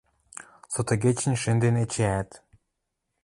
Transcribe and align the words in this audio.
Сотыгечӹн 0.73 1.33
шӹнден 1.41 1.75
эчеӓт. 1.83 2.29